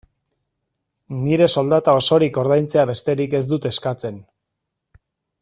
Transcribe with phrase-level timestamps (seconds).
[1.25, 4.19] Nire soldata osorik ordaintzea besterik ez dut eskatzen.